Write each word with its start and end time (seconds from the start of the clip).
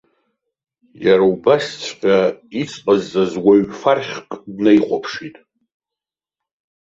Иара 1.05 1.25
убасҵәҟьа 1.33 2.17
иҵҟаҟааз 2.61 3.33
уаҩ 3.45 3.63
фархьк 3.79 4.29
днаихәаԥшит. 4.55 5.35